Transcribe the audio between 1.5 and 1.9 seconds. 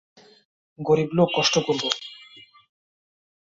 করব।